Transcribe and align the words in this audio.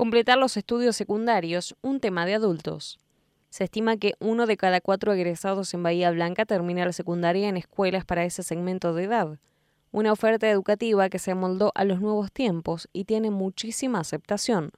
Completar 0.00 0.38
los 0.38 0.56
estudios 0.56 0.96
secundarios, 0.96 1.76
un 1.82 2.00
tema 2.00 2.24
de 2.24 2.32
adultos. 2.32 2.98
Se 3.50 3.64
estima 3.64 3.98
que 3.98 4.14
uno 4.18 4.46
de 4.46 4.56
cada 4.56 4.80
cuatro 4.80 5.12
egresados 5.12 5.74
en 5.74 5.82
Bahía 5.82 6.10
Blanca 6.10 6.46
termina 6.46 6.86
la 6.86 6.94
secundaria 6.94 7.50
en 7.50 7.58
escuelas 7.58 8.06
para 8.06 8.24
ese 8.24 8.42
segmento 8.42 8.94
de 8.94 9.04
edad. 9.04 9.38
Una 9.92 10.10
oferta 10.12 10.48
educativa 10.48 11.10
que 11.10 11.18
se 11.18 11.32
amoldó 11.32 11.70
a 11.74 11.84
los 11.84 12.00
nuevos 12.00 12.32
tiempos 12.32 12.88
y 12.94 13.04
tiene 13.04 13.30
muchísima 13.30 14.00
aceptación. 14.00 14.70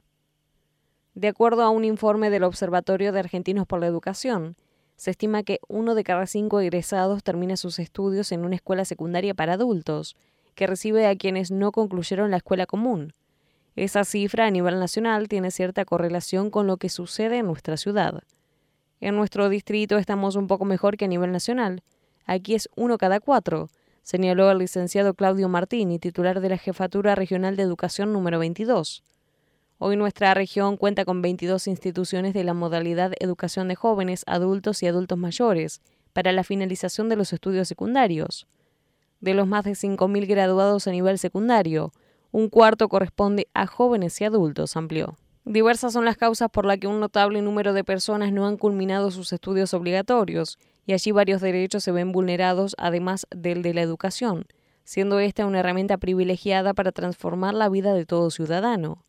De 1.15 1.29
acuerdo 1.29 1.63
a 1.63 1.71
un 1.71 1.85
informe 1.85 2.29
del 2.29 2.43
Observatorio 2.43 3.13
de 3.13 3.21
Argentinos 3.21 3.69
por 3.69 3.79
la 3.79 3.87
Educación, 3.87 4.57
se 4.97 5.13
estima 5.13 5.45
que 5.45 5.61
uno 5.69 5.95
de 5.95 6.03
cada 6.03 6.27
cinco 6.27 6.59
egresados 6.59 7.23
termina 7.23 7.57
sus 7.57 7.79
estudios 7.79 8.33
en 8.33 8.45
una 8.45 8.57
escuela 8.57 8.85
secundaria 8.85 9.35
para 9.35 9.53
adultos, 9.53 10.17
que 10.57 10.67
recibe 10.67 11.07
a 11.07 11.15
quienes 11.15 11.53
no 11.53 11.71
concluyeron 11.71 12.33
la 12.33 12.39
escuela 12.39 12.67
común. 12.67 13.15
Esa 13.75 14.05
cifra 14.05 14.47
a 14.47 14.51
nivel 14.51 14.79
nacional 14.79 15.29
tiene 15.29 15.51
cierta 15.51 15.85
correlación 15.85 16.51
con 16.51 16.67
lo 16.67 16.77
que 16.77 16.89
sucede 16.89 17.39
en 17.39 17.47
nuestra 17.47 17.77
ciudad. 17.77 18.23
En 19.01 19.17
nuestro 19.17 19.49
distrito 19.49 19.97
estamos 19.97 20.37
un 20.37 20.47
poco 20.47 20.65
mejor 20.65 20.97
que 20.97 21.07
a 21.07 21.09
nivel 21.09 21.33
nacional. 21.33 21.83
Aquí 22.27 22.55
es 22.55 22.69
uno 22.77 22.99
cada 22.99 23.19
cuatro, 23.19 23.69
señaló 24.03 24.51
el 24.51 24.59
licenciado 24.59 25.15
Claudio 25.15 25.49
Martini, 25.49 25.99
titular 25.99 26.41
de 26.41 26.51
la 26.51 26.59
Jefatura 26.59 27.15
Regional 27.15 27.57
de 27.57 27.63
Educación 27.63 28.13
número 28.13 28.39
22. 28.39 29.03
Hoy 29.79 29.97
nuestra 29.97 30.35
región 30.35 30.77
cuenta 30.77 31.05
con 31.05 31.23
22 31.23 31.67
instituciones 31.67 32.35
de 32.35 32.45
la 32.45 32.55
modalidad 32.55 33.15
educación 33.19 33.67
de 33.67 33.75
jóvenes, 33.75 34.23
adultos 34.27 34.83
y 34.83 34.87
adultos 34.87 35.19
mayores 35.19 35.81
para 36.13 36.31
la 36.31 36.45
finalización 36.45 37.09
de 37.09 37.17
los 37.17 37.33
estudios 37.33 37.67
secundarios. 37.67 38.47
De 39.21 39.35
los 39.35 39.49
más 39.49 39.65
de 39.65 39.73
5.000 39.73 40.27
graduados 40.29 40.87
a 40.87 40.93
nivel 40.93 41.19
secundario, 41.19 41.93
un 42.33 42.49
cuarto 42.49 42.89
corresponde 42.89 43.49
a 43.55 43.67
jóvenes 43.67 44.21
y 44.21 44.25
adultos, 44.25 44.77
amplió. 44.77 45.17
Diversas 45.45 45.93
son 45.93 46.05
las 46.05 46.17
causas 46.17 46.49
por 46.51 46.65
las 46.65 46.79
que 46.79 46.87
un 46.87 46.99
notable 46.99 47.43
número 47.43 47.75
de 47.75 47.85
personas 47.85 48.33
no 48.33 48.47
han 48.47 48.57
culminado 48.57 49.11
sus 49.11 49.33
estudios 49.33 49.75
obligatorios, 49.75 50.59
y 50.87 50.95
allí 50.95 51.13
varios 51.13 51.41
derechos 51.41 51.85
se 51.85 51.93
ven 51.93 52.11
vulnerados, 52.11 52.75
además 52.79 53.27
del 53.31 53.63
de 53.63 53.75
la 53.75 53.83
educación, 53.83 54.47
siendo 54.85 55.21
esta 55.21 55.47
una 55.47 55.61
herramienta 55.61 55.99
privilegiada 55.99 56.75
para 56.75 56.91
transformar 56.91 57.55
la 57.55 57.69
vida 57.69 57.93
de 57.93 58.07
todo 58.07 58.31
ciudadano. 58.31 59.05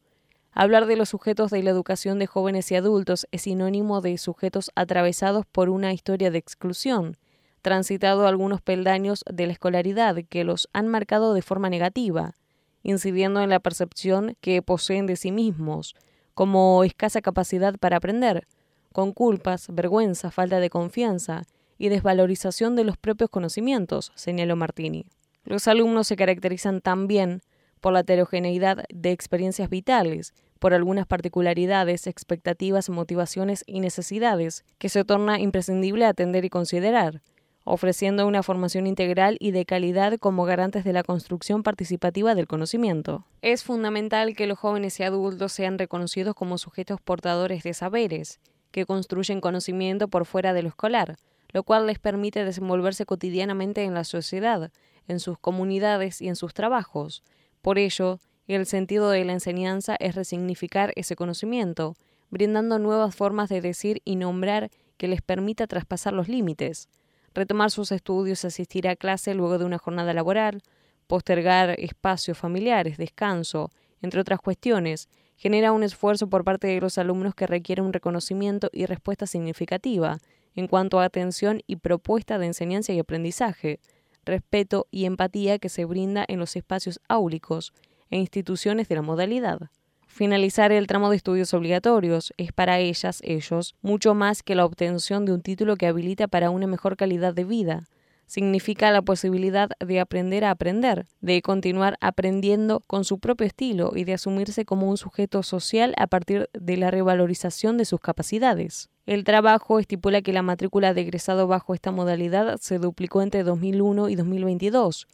Hablar 0.52 0.86
de 0.86 0.98
los 0.98 1.10
sujetos 1.10 1.50
de 1.50 1.64
la 1.64 1.72
educación 1.72 2.20
de 2.20 2.28
jóvenes 2.28 2.72
y 2.72 2.76
adultos 2.76 3.26
es 3.32 3.44
sinónimo 3.44 4.02
de 4.02 4.18
sujetos 4.18 4.70
atravesados 4.76 5.46
por 5.46 5.70
una 5.70 5.94
historia 5.94 6.30
de 6.30 6.38
exclusión, 6.38 7.18
transitado 7.62 8.28
algunos 8.28 8.62
peldaños 8.62 9.24
de 9.32 9.48
la 9.48 9.54
escolaridad 9.54 10.18
que 10.30 10.44
los 10.44 10.70
han 10.74 10.90
marcado 10.90 11.34
de 11.34 11.42
forma 11.42 11.70
negativa, 11.70 12.36
incidiendo 12.84 13.42
en 13.42 13.50
la 13.50 13.60
percepción 13.60 14.36
que 14.42 14.62
poseen 14.62 15.08
de 15.08 15.16
sí 15.16 15.32
mismos, 15.32 15.96
como 16.34 16.84
escasa 16.84 17.22
capacidad 17.22 17.78
para 17.80 17.98
aprender, 17.98 18.48
con 18.92 19.12
culpas, 19.12 19.68
vergüenza, 19.72 20.32
falta 20.32 20.60
de 20.60 20.70
confianza 20.70 21.44
y 21.78 21.90
desvalorización 21.90 22.76
de 22.76 22.84
los 22.84 22.98
propios 22.98 23.30
conocimientos, 23.30 24.12
señaló 24.16 24.56
Martini. 24.56 25.06
Los 25.44 25.68
alumnos 25.68 26.08
se 26.08 26.16
caracterizan 26.16 26.82
también 26.82 27.42
por 27.82 27.92
la 27.94 28.00
heterogeneidad 28.02 28.86
de 28.94 29.12
experiencias 29.12 29.70
vitales, 29.70 30.34
por 30.60 30.74
algunas 30.74 31.06
particularidades, 31.06 32.08
expectativas, 32.08 32.90
motivaciones 32.90 33.64
y 33.68 33.82
necesidades 33.82 34.64
que 34.78 34.88
se 34.88 35.04
torna 35.04 35.40
imprescindible 35.40 36.06
atender 36.06 36.46
y 36.46 36.50
considerar, 36.50 37.22
ofreciendo 37.64 38.28
una 38.28 38.44
formación 38.44 38.88
integral 38.88 39.38
y 39.40 39.52
de 39.52 39.66
calidad 39.66 40.18
como 40.18 40.46
garantes 40.46 40.84
de 40.84 40.94
la 40.94 41.04
construcción 41.04 41.64
participativa 41.64 42.36
del 42.36 42.48
conocimiento. 42.48 43.26
Es 43.42 43.64
fundamental 43.64 44.36
que 44.36 44.48
los 44.48 44.60
jóvenes 44.60 45.00
y 45.00 45.04
adultos 45.04 45.54
sean 45.54 45.78
reconocidos 45.78 46.36
como 46.36 46.58
sujetos 46.58 47.00
portadores 47.02 47.64
de 47.64 47.74
saberes, 47.74 48.40
que 48.72 48.86
construyen 48.86 49.42
conocimiento 49.42 50.08
por 50.08 50.26
fuera 50.26 50.54
de 50.54 50.64
lo 50.64 50.70
escolar, 50.70 51.18
lo 51.50 51.64
cual 51.64 51.88
les 51.88 52.00
permite 52.00 52.44
desenvolverse 52.44 53.06
cotidianamente 53.06 53.84
en 53.84 53.94
la 53.94 54.04
sociedad, 54.04 54.72
en 55.08 55.20
sus 55.20 55.38
comunidades 55.38 56.22
y 56.22 56.28
en 56.28 56.36
sus 56.36 56.54
trabajos. 56.54 57.24
Por 57.62 57.78
ello, 57.78 58.20
el 58.48 58.66
sentido 58.66 59.10
de 59.10 59.24
la 59.24 59.34
enseñanza 59.34 59.96
es 60.00 60.16
resignificar 60.16 60.92
ese 60.96 61.16
conocimiento, 61.16 61.96
brindando 62.30 62.80
nuevas 62.80 63.16
formas 63.16 63.50
de 63.50 63.62
decir 63.62 64.02
y 64.04 64.16
nombrar 64.16 64.70
que 64.98 65.08
les 65.08 65.22
permita 65.22 65.68
traspasar 65.68 66.14
los 66.14 66.28
límites, 66.28 66.90
retomar 67.34 67.72
sus 67.72 67.92
estudios, 67.92 68.46
asistir 68.46 68.88
a 68.88 68.96
clase 68.96 69.34
luego 69.34 69.58
de 69.58 69.66
una 69.66 69.78
jornada 69.78 70.14
laboral, 70.14 70.62
postergar 71.08 71.72
espacios 71.80 72.38
familiares, 72.38 72.98
descanso, 72.98 73.72
entre 74.02 74.22
otras 74.22 74.40
cuestiones, 74.40 75.10
genera 75.36 75.72
un 75.72 75.84
esfuerzo 75.84 76.28
por 76.28 76.44
parte 76.44 76.68
de 76.68 76.80
los 76.80 76.98
alumnos 76.98 77.36
que 77.36 77.48
requiere 77.48 77.82
un 77.82 77.94
reconocimiento 77.94 78.70
y 78.72 78.86
respuesta 78.86 79.28
significativa 79.28 80.20
en 80.56 80.68
cuanto 80.68 81.00
a 81.00 81.06
atención 81.06 81.62
y 81.68 81.78
propuesta 81.78 82.38
de 82.38 82.46
enseñanza 82.46 82.94
y 82.94 83.00
aprendizaje, 83.00 83.80
respeto 84.26 84.88
y 84.92 85.06
empatía 85.06 85.60
que 85.60 85.70
se 85.70 85.86
brinda 85.86 86.24
en 86.28 86.40
los 86.40 86.56
espacios 86.56 87.00
áulicos 87.08 87.74
e 88.10 88.18
instituciones 88.18 88.88
de 88.88 88.96
la 88.96 89.02
modalidad. 89.02 89.70
Finalizar 90.14 90.72
el 90.72 90.86
tramo 90.86 91.10
de 91.10 91.16
estudios 91.16 91.56
obligatorios 91.56 92.36
es 92.38 92.52
para 92.52 92.78
ellas, 92.78 93.20
ellos, 93.24 93.74
mucho 93.82 94.14
más 94.14 94.44
que 94.44 94.54
la 94.54 94.64
obtención 94.64 95.26
de 95.26 95.34
un 95.34 95.42
título 95.42 95.76
que 95.76 95.88
habilita 95.88 96.28
para 96.28 96.52
una 96.52 96.68
mejor 96.68 96.98
calidad 96.98 97.34
de 97.34 97.46
vida. 97.46 97.88
Significa 98.28 98.92
la 98.92 99.02
posibilidad 99.02 99.72
de 99.80 100.00
aprender 100.00 100.46
a 100.46 100.52
aprender, 100.52 101.08
de 101.22 101.42
continuar 101.42 101.98
aprendiendo 102.00 102.82
con 102.86 103.06
su 103.06 103.18
propio 103.18 103.48
estilo 103.48 103.94
y 103.96 104.04
de 104.04 104.14
asumirse 104.14 104.66
como 104.66 104.88
un 104.88 104.98
sujeto 104.98 105.42
social 105.42 105.96
a 105.98 106.06
partir 106.06 106.48
de 106.54 106.78
la 106.78 106.92
revalorización 106.92 107.80
de 107.80 107.86
sus 107.86 108.00
capacidades. 108.00 108.92
El 109.08 109.24
trabajo 109.24 109.80
estipula 109.80 110.22
que 110.22 110.32
la 110.32 110.44
matrícula 110.44 110.94
de 110.94 111.02
egresado 111.02 111.48
bajo 111.48 111.74
esta 111.74 111.92
modalidad 111.92 112.58
se 112.60 112.78
duplicó 112.78 113.24
entre 113.24 113.42
2001 113.42 114.10
y 114.10 114.16
2022 114.16 115.08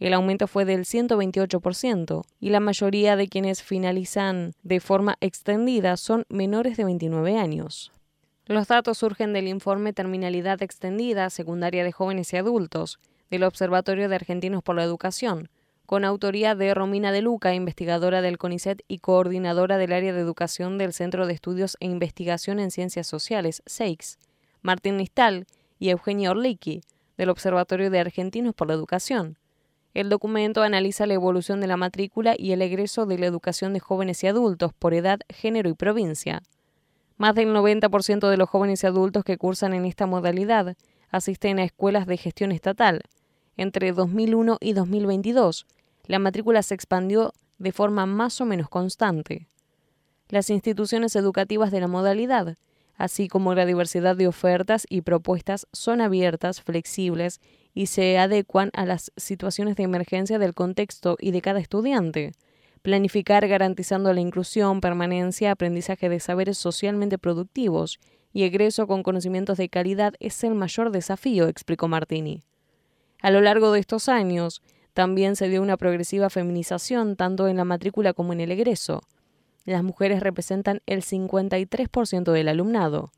el 0.00 0.12
aumento 0.12 0.46
fue 0.46 0.64
del 0.64 0.84
128% 0.84 2.24
y 2.40 2.50
la 2.50 2.60
mayoría 2.60 3.16
de 3.16 3.28
quienes 3.28 3.62
finalizan 3.62 4.52
de 4.62 4.80
forma 4.80 5.16
extendida 5.20 5.96
son 5.96 6.24
menores 6.28 6.76
de 6.76 6.84
29 6.84 7.38
años. 7.38 7.92
Los 8.46 8.68
datos 8.68 8.98
surgen 8.98 9.32
del 9.32 9.48
informe 9.48 9.92
Terminalidad 9.92 10.62
Extendida 10.62 11.30
Secundaria 11.30 11.84
de 11.84 11.92
Jóvenes 11.92 12.32
y 12.32 12.36
Adultos 12.36 12.98
del 13.30 13.44
Observatorio 13.44 14.08
de 14.08 14.16
Argentinos 14.16 14.62
por 14.62 14.76
la 14.76 14.84
Educación, 14.84 15.48
con 15.86 16.04
autoría 16.04 16.54
de 16.54 16.74
Romina 16.74 17.12
de 17.12 17.22
Luca, 17.22 17.54
investigadora 17.54 18.20
del 18.22 18.38
CONICET 18.38 18.82
y 18.88 18.98
coordinadora 18.98 19.78
del 19.78 19.92
área 19.92 20.12
de 20.12 20.20
educación 20.20 20.76
del 20.76 20.92
Centro 20.92 21.26
de 21.26 21.34
Estudios 21.34 21.76
e 21.80 21.86
Investigación 21.86 22.58
en 22.58 22.70
Ciencias 22.70 23.06
Sociales, 23.06 23.62
SEIX, 23.66 24.18
Martín 24.62 24.96
Nistal 24.96 25.46
y 25.78 25.90
Eugenia 25.90 26.30
Orlicki, 26.30 26.82
del 27.16 27.30
Observatorio 27.30 27.90
de 27.90 28.00
Argentinos 28.00 28.54
por 28.54 28.68
la 28.68 28.74
Educación. 28.74 29.38
El 29.94 30.08
documento 30.08 30.62
analiza 30.62 31.06
la 31.06 31.14
evolución 31.14 31.60
de 31.60 31.68
la 31.68 31.76
matrícula 31.76 32.34
y 32.36 32.50
el 32.50 32.62
egreso 32.62 33.06
de 33.06 33.16
la 33.16 33.26
educación 33.26 33.72
de 33.72 33.80
jóvenes 33.80 34.24
y 34.24 34.26
adultos 34.26 34.72
por 34.72 34.92
edad, 34.92 35.20
género 35.28 35.70
y 35.70 35.74
provincia. 35.74 36.42
Más 37.16 37.36
del 37.36 37.54
90% 37.54 38.28
de 38.28 38.36
los 38.36 38.50
jóvenes 38.50 38.82
y 38.82 38.88
adultos 38.88 39.22
que 39.22 39.38
cursan 39.38 39.72
en 39.72 39.84
esta 39.84 40.06
modalidad 40.06 40.76
asisten 41.10 41.60
a 41.60 41.64
escuelas 41.64 42.08
de 42.08 42.16
gestión 42.16 42.50
estatal. 42.50 43.02
Entre 43.56 43.92
2001 43.92 44.58
y 44.60 44.72
2022, 44.72 45.64
la 46.06 46.18
matrícula 46.18 46.64
se 46.64 46.74
expandió 46.74 47.32
de 47.58 47.70
forma 47.70 48.04
más 48.04 48.40
o 48.40 48.44
menos 48.44 48.68
constante. 48.68 49.46
Las 50.28 50.50
instituciones 50.50 51.14
educativas 51.14 51.70
de 51.70 51.80
la 51.80 51.86
modalidad 51.86 52.56
así 52.96 53.28
como 53.28 53.54
la 53.54 53.66
diversidad 53.66 54.16
de 54.16 54.28
ofertas 54.28 54.86
y 54.88 55.02
propuestas 55.02 55.66
son 55.72 56.00
abiertas, 56.00 56.60
flexibles 56.60 57.40
y 57.74 57.86
se 57.86 58.16
adecuan 58.18 58.70
a 58.72 58.86
las 58.86 59.12
situaciones 59.16 59.76
de 59.76 59.82
emergencia 59.82 60.38
del 60.38 60.54
contexto 60.54 61.16
y 61.20 61.32
de 61.32 61.42
cada 61.42 61.58
estudiante. 61.58 62.32
Planificar 62.82 63.46
garantizando 63.48 64.12
la 64.12 64.20
inclusión, 64.20 64.80
permanencia, 64.80 65.50
aprendizaje 65.50 66.08
de 66.08 66.20
saberes 66.20 66.56
socialmente 66.56 67.18
productivos 67.18 67.98
y 68.32 68.44
egreso 68.44 68.86
con 68.86 69.02
conocimientos 69.02 69.58
de 69.58 69.68
calidad 69.68 70.14
es 70.20 70.44
el 70.44 70.54
mayor 70.54 70.90
desafío, 70.90 71.48
explicó 71.48 71.88
Martini. 71.88 72.42
A 73.20 73.30
lo 73.30 73.40
largo 73.40 73.72
de 73.72 73.80
estos 73.80 74.08
años, 74.08 74.62
también 74.92 75.34
se 75.34 75.48
dio 75.48 75.60
una 75.60 75.76
progresiva 75.76 76.30
feminización 76.30 77.16
tanto 77.16 77.48
en 77.48 77.56
la 77.56 77.64
matrícula 77.64 78.12
como 78.12 78.32
en 78.32 78.40
el 78.40 78.52
egreso. 78.52 79.02
Las 79.64 79.82
mujeres 79.82 80.20
representan 80.20 80.82
el 80.86 81.02
53% 81.02 82.32
del 82.32 82.48
alumnado. 82.48 83.10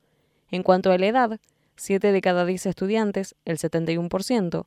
En 0.51 0.63
cuanto 0.63 0.93
a 0.93 0.99
la 0.99 1.07
edad, 1.07 1.41
7 1.77 2.13
de 2.13 2.21
cada 2.21 2.45
10 2.45 2.67
estudiantes, 2.67 3.35
el 3.45 3.59
71%, 3.59 4.65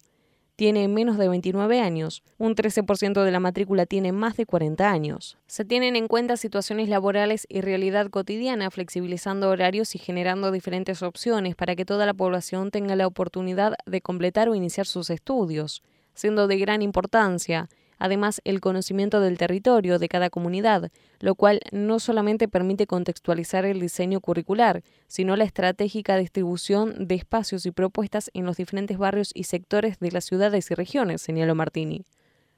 tiene 0.59 0.89
menos 0.89 1.17
de 1.17 1.29
29 1.29 1.79
años, 1.79 2.21
un 2.37 2.53
13% 2.53 3.23
de 3.23 3.31
la 3.31 3.39
matrícula 3.39 3.85
tiene 3.85 4.11
más 4.11 4.35
de 4.35 4.45
40 4.45 4.91
años. 4.91 5.37
Se 5.47 5.63
tienen 5.63 5.95
en 5.95 6.09
cuenta 6.09 6.35
situaciones 6.35 6.89
laborales 6.89 7.47
y 7.47 7.61
realidad 7.61 8.09
cotidiana, 8.09 8.69
flexibilizando 8.69 9.49
horarios 9.49 9.95
y 9.95 9.99
generando 9.99 10.51
diferentes 10.51 11.01
opciones 11.01 11.55
para 11.55 11.77
que 11.77 11.85
toda 11.85 12.05
la 12.05 12.13
población 12.13 12.71
tenga 12.71 12.97
la 12.97 13.07
oportunidad 13.07 13.75
de 13.85 14.01
completar 14.01 14.49
o 14.49 14.55
iniciar 14.55 14.85
sus 14.85 15.09
estudios, 15.09 15.81
siendo 16.13 16.47
de 16.47 16.57
gran 16.57 16.81
importancia 16.81 17.69
Además, 17.99 18.39
el 18.45 18.61
conocimiento 18.61 19.19
del 19.19 19.37
territorio 19.37 19.99
de 19.99 20.07
cada 20.07 20.29
comunidad, 20.29 20.89
lo 21.19 21.35
cual 21.35 21.59
no 21.73 21.99
solamente 21.99 22.47
permite 22.47 22.87
contextualizar 22.87 23.65
el 23.65 23.81
diseño 23.81 24.21
curricular, 24.21 24.83
sino 25.07 25.35
la 25.35 25.43
estratégica 25.43 26.15
distribución 26.15 27.07
de 27.07 27.15
espacios 27.15 27.65
y 27.65 27.71
propuestas 27.71 28.31
en 28.33 28.45
los 28.45 28.55
diferentes 28.55 28.97
barrios 28.97 29.31
y 29.33 29.43
sectores 29.43 29.99
de 29.99 30.11
las 30.11 30.23
ciudades 30.23 30.71
y 30.71 30.75
regiones, 30.75 31.21
señaló 31.21 31.55
Martini. 31.55 32.05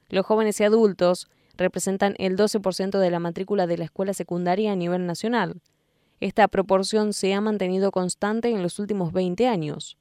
Los 0.08 0.24
jóvenes 0.24 0.60
y 0.60 0.64
adultos 0.64 1.28
representan 1.56 2.14
el 2.18 2.36
12% 2.36 2.98
de 2.98 3.10
la 3.10 3.18
matrícula 3.18 3.66
de 3.66 3.78
la 3.78 3.84
escuela 3.84 4.14
secundaria 4.14 4.72
a 4.72 4.76
nivel 4.76 5.06
nacional. 5.06 5.60
Esta 6.20 6.46
proporción 6.46 7.12
se 7.12 7.34
ha 7.34 7.40
mantenido 7.40 7.90
constante 7.90 8.50
en 8.50 8.62
los 8.62 8.78
últimos 8.78 9.12
20 9.12 9.48
años. 9.48 9.96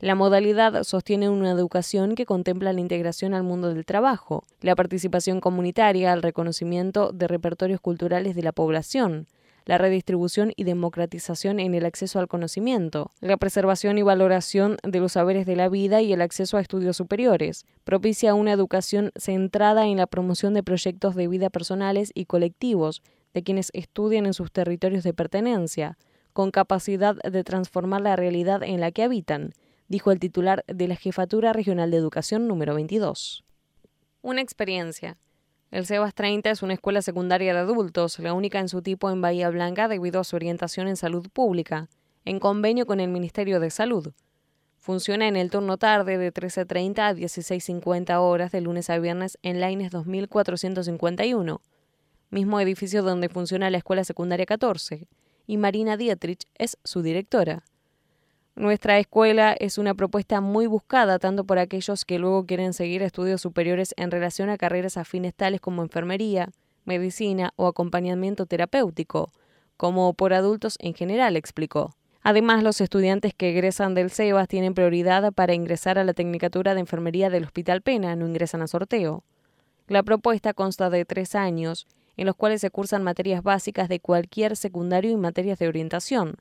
La 0.00 0.14
modalidad 0.14 0.82
sostiene 0.84 1.28
una 1.28 1.50
educación 1.50 2.14
que 2.14 2.24
contempla 2.24 2.72
la 2.72 2.80
integración 2.80 3.34
al 3.34 3.42
mundo 3.42 3.68
del 3.68 3.84
trabajo, 3.84 4.44
la 4.62 4.74
participación 4.74 5.42
comunitaria, 5.42 6.14
el 6.14 6.22
reconocimiento 6.22 7.12
de 7.12 7.28
repertorios 7.28 7.82
culturales 7.82 8.34
de 8.34 8.42
la 8.42 8.52
población, 8.52 9.26
la 9.66 9.76
redistribución 9.76 10.54
y 10.56 10.64
democratización 10.64 11.60
en 11.60 11.74
el 11.74 11.84
acceso 11.84 12.18
al 12.18 12.28
conocimiento, 12.28 13.12
la 13.20 13.36
preservación 13.36 13.98
y 13.98 14.02
valoración 14.02 14.78
de 14.82 15.00
los 15.00 15.12
saberes 15.12 15.44
de 15.44 15.56
la 15.56 15.68
vida 15.68 16.00
y 16.00 16.14
el 16.14 16.22
acceso 16.22 16.56
a 16.56 16.62
estudios 16.62 16.96
superiores. 16.96 17.66
Propicia 17.84 18.32
una 18.32 18.52
educación 18.52 19.12
centrada 19.16 19.86
en 19.86 19.98
la 19.98 20.06
promoción 20.06 20.54
de 20.54 20.62
proyectos 20.62 21.14
de 21.14 21.28
vida 21.28 21.50
personales 21.50 22.10
y 22.14 22.24
colectivos 22.24 23.02
de 23.34 23.42
quienes 23.42 23.68
estudian 23.74 24.24
en 24.24 24.32
sus 24.32 24.50
territorios 24.50 25.04
de 25.04 25.12
pertenencia, 25.12 25.98
con 26.32 26.52
capacidad 26.52 27.16
de 27.16 27.44
transformar 27.44 28.00
la 28.00 28.16
realidad 28.16 28.62
en 28.62 28.80
la 28.80 28.92
que 28.92 29.02
habitan, 29.02 29.52
dijo 29.90 30.12
el 30.12 30.20
titular 30.20 30.64
de 30.68 30.86
la 30.86 30.94
Jefatura 30.94 31.52
Regional 31.52 31.90
de 31.90 31.96
Educación 31.96 32.46
número 32.46 32.76
22. 32.76 33.44
Una 34.22 34.40
experiencia. 34.40 35.18
El 35.72 35.84
CEBAS 35.84 36.14
30 36.14 36.48
es 36.48 36.62
una 36.62 36.74
escuela 36.74 37.02
secundaria 37.02 37.52
de 37.52 37.58
adultos, 37.58 38.20
la 38.20 38.32
única 38.32 38.60
en 38.60 38.68
su 38.68 38.82
tipo 38.82 39.10
en 39.10 39.20
Bahía 39.20 39.50
Blanca 39.50 39.88
debido 39.88 40.20
a 40.20 40.24
su 40.24 40.36
orientación 40.36 40.86
en 40.86 40.96
salud 40.96 41.28
pública, 41.32 41.88
en 42.24 42.38
convenio 42.38 42.86
con 42.86 43.00
el 43.00 43.10
Ministerio 43.10 43.58
de 43.58 43.70
Salud. 43.70 44.12
Funciona 44.78 45.26
en 45.26 45.34
el 45.34 45.50
turno 45.50 45.76
tarde 45.76 46.18
de 46.18 46.32
13.30 46.32 46.98
a 47.00 47.12
16.50 47.12 48.16
horas 48.20 48.52
de 48.52 48.60
lunes 48.60 48.90
a 48.90 48.98
viernes 49.00 49.38
en 49.42 49.58
Laines 49.58 49.90
2451, 49.90 51.60
mismo 52.30 52.60
edificio 52.60 53.02
donde 53.02 53.28
funciona 53.28 53.70
la 53.70 53.78
Escuela 53.78 54.04
Secundaria 54.04 54.46
14, 54.46 55.08
y 55.48 55.56
Marina 55.56 55.96
Dietrich 55.96 56.44
es 56.54 56.78
su 56.84 57.02
directora. 57.02 57.64
Nuestra 58.56 58.98
escuela 58.98 59.52
es 59.58 59.78
una 59.78 59.94
propuesta 59.94 60.40
muy 60.40 60.66
buscada 60.66 61.18
tanto 61.18 61.44
por 61.44 61.58
aquellos 61.58 62.04
que 62.04 62.18
luego 62.18 62.44
quieren 62.46 62.72
seguir 62.72 63.02
estudios 63.02 63.40
superiores 63.40 63.94
en 63.96 64.10
relación 64.10 64.50
a 64.50 64.58
carreras 64.58 64.96
afines 64.96 65.34
tales 65.34 65.60
como 65.60 65.82
enfermería, 65.82 66.50
medicina 66.84 67.52
o 67.56 67.68
acompañamiento 67.68 68.46
terapéutico, 68.46 69.32
como 69.76 70.12
por 70.14 70.34
adultos 70.34 70.76
en 70.80 70.94
general, 70.94 71.36
explicó. 71.36 71.94
Además, 72.22 72.62
los 72.62 72.80
estudiantes 72.82 73.32
que 73.34 73.50
egresan 73.50 73.94
del 73.94 74.10
CEBAS 74.10 74.48
tienen 74.48 74.74
prioridad 74.74 75.32
para 75.32 75.54
ingresar 75.54 75.98
a 75.98 76.04
la 76.04 76.12
Tecnicatura 76.12 76.74
de 76.74 76.80
Enfermería 76.80 77.30
del 77.30 77.44
Hospital 77.44 77.80
Pena, 77.80 78.14
no 78.14 78.26
ingresan 78.26 78.60
a 78.60 78.66
sorteo. 78.66 79.24
La 79.86 80.02
propuesta 80.02 80.52
consta 80.52 80.90
de 80.90 81.06
tres 81.06 81.34
años, 81.34 81.86
en 82.18 82.26
los 82.26 82.36
cuales 82.36 82.60
se 82.60 82.70
cursan 82.70 83.02
materias 83.02 83.42
básicas 83.42 83.88
de 83.88 84.00
cualquier 84.00 84.56
secundario 84.56 85.10
y 85.10 85.16
materias 85.16 85.58
de 85.58 85.68
orientación. 85.68 86.36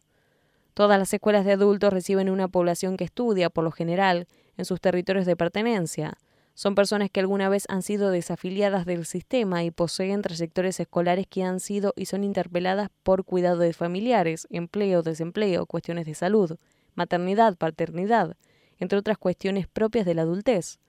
Todas 0.73 0.97
las 0.99 1.13
escuelas 1.13 1.45
de 1.45 1.53
adultos 1.53 1.91
reciben 1.91 2.29
una 2.29 2.47
población 2.47 2.97
que 2.97 3.03
estudia, 3.03 3.49
por 3.49 3.63
lo 3.63 3.71
general, 3.71 4.27
en 4.57 4.65
sus 4.65 4.79
territorios 4.81 5.25
de 5.25 5.35
pertenencia. 5.35 6.17
Son 6.53 6.75
personas 6.75 7.09
que 7.09 7.21
alguna 7.21 7.47
vez 7.47 7.63
han 7.69 7.81
sido 7.81 8.11
desafiliadas 8.11 8.85
del 8.85 9.05
sistema 9.05 9.63
y 9.63 9.71
poseen 9.71 10.21
trayectorias 10.21 10.79
escolares 10.81 11.25
que 11.27 11.43
han 11.43 11.61
sido 11.61 11.93
y 11.95 12.05
son 12.05 12.25
interpeladas 12.25 12.89
por 13.03 13.23
cuidado 13.23 13.59
de 13.59 13.71
familiares, 13.71 14.45
empleo, 14.49 15.01
desempleo, 15.01 15.65
cuestiones 15.65 16.05
de 16.05 16.15
salud, 16.15 16.57
maternidad, 16.95 17.55
paternidad, 17.55 18.35
entre 18.77 18.99
otras 18.99 19.17
cuestiones 19.17 19.67
propias 19.67 20.05
de 20.05 20.15
la 20.15 20.23
adultez. 20.23 20.79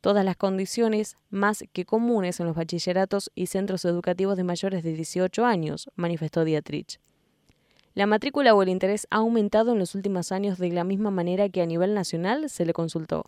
Todas 0.00 0.24
las 0.24 0.36
condiciones 0.36 1.16
más 1.28 1.64
que 1.72 1.84
comunes 1.84 2.38
en 2.40 2.46
los 2.46 2.54
bachilleratos 2.54 3.30
y 3.34 3.46
centros 3.46 3.84
educativos 3.84 4.36
de 4.36 4.44
mayores 4.44 4.82
de 4.82 4.92
18 4.92 5.44
años, 5.44 5.90
manifestó 5.96 6.44
Dietrich. 6.44 7.00
La 8.00 8.06
matrícula 8.06 8.54
o 8.54 8.62
el 8.62 8.70
interés 8.70 9.06
ha 9.10 9.16
aumentado 9.16 9.72
en 9.72 9.78
los 9.78 9.94
últimos 9.94 10.32
años 10.32 10.56
de 10.56 10.70
la 10.70 10.84
misma 10.84 11.10
manera 11.10 11.50
que 11.50 11.60
a 11.60 11.66
nivel 11.66 11.92
nacional 11.92 12.48
se 12.48 12.64
le 12.64 12.72
consultó. 12.72 13.26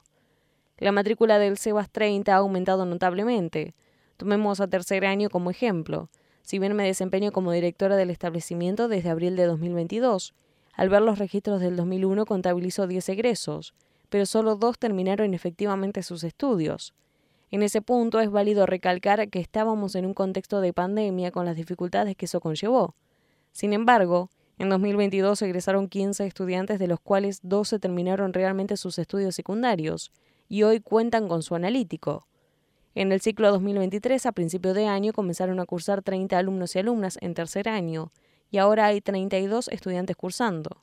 La 0.78 0.92
matrícula 0.92 1.38
del 1.38 1.58
CEBAS 1.58 1.90
30 1.90 2.32
ha 2.32 2.38
aumentado 2.38 2.86
notablemente. 2.86 3.74
Tomemos 4.16 4.60
a 4.62 4.68
tercer 4.68 5.04
año 5.04 5.28
como 5.28 5.50
ejemplo. 5.50 6.08
Si 6.40 6.58
bien 6.58 6.74
me 6.74 6.86
desempeño 6.86 7.32
como 7.32 7.52
directora 7.52 7.96
del 7.96 8.08
establecimiento 8.08 8.88
desde 8.88 9.10
abril 9.10 9.36
de 9.36 9.44
2022, 9.44 10.32
al 10.72 10.88
ver 10.88 11.02
los 11.02 11.18
registros 11.18 11.60
del 11.60 11.76
2001 11.76 12.24
contabilizó 12.24 12.86
10 12.86 13.10
egresos, 13.10 13.74
pero 14.08 14.24
solo 14.24 14.56
dos 14.56 14.78
terminaron 14.78 15.34
efectivamente 15.34 16.02
sus 16.02 16.24
estudios. 16.24 16.94
En 17.50 17.62
ese 17.62 17.82
punto 17.82 18.20
es 18.20 18.30
válido 18.30 18.64
recalcar 18.64 19.28
que 19.28 19.40
estábamos 19.40 19.96
en 19.96 20.06
un 20.06 20.14
contexto 20.14 20.62
de 20.62 20.72
pandemia 20.72 21.30
con 21.30 21.44
las 21.44 21.56
dificultades 21.56 22.16
que 22.16 22.24
eso 22.24 22.40
conllevó. 22.40 22.94
Sin 23.52 23.74
embargo, 23.74 24.30
en 24.58 24.68
2022 24.68 25.42
egresaron 25.42 25.88
15 25.88 26.26
estudiantes, 26.26 26.78
de 26.78 26.86
los 26.86 27.00
cuales 27.00 27.40
12 27.42 27.78
terminaron 27.78 28.32
realmente 28.32 28.76
sus 28.76 28.98
estudios 28.98 29.34
secundarios, 29.34 30.12
y 30.48 30.62
hoy 30.62 30.80
cuentan 30.80 31.28
con 31.28 31.42
su 31.42 31.54
analítico. 31.54 32.26
En 32.94 33.10
el 33.10 33.20
ciclo 33.22 33.50
2023, 33.50 34.26
a 34.26 34.32
principio 34.32 34.74
de 34.74 34.86
año, 34.86 35.12
comenzaron 35.12 35.58
a 35.60 35.66
cursar 35.66 36.02
30 36.02 36.36
alumnos 36.36 36.76
y 36.76 36.78
alumnas 36.78 37.18
en 37.22 37.34
tercer 37.34 37.68
año, 37.68 38.12
y 38.50 38.58
ahora 38.58 38.86
hay 38.86 39.00
32 39.00 39.68
estudiantes 39.68 40.14
cursando. 40.14 40.82